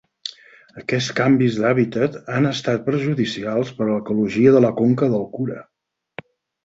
[0.83, 5.61] Aquests canvis d"hàbitat han estat perjudicials per a l"ecologia de la conca del Kura.